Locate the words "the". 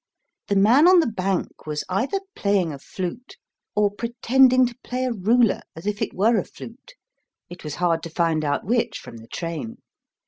0.47-0.55, 0.99-1.05, 9.17-9.27